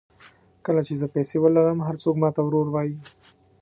[0.65, 2.97] کله چې زه پیسې ولرم هر څوک ماته ورور وایي.